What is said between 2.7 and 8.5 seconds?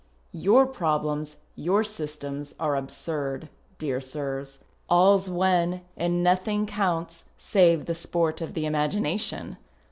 absurd, dear sirs; all's one and nothing counts save the sport